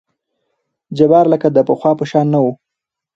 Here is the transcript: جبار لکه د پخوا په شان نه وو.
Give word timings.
جبار 0.97 1.25
لکه 1.33 1.47
د 1.51 1.57
پخوا 1.67 1.91
په 1.99 2.05
شان 2.11 2.25
نه 2.33 2.39
وو. 2.43 2.51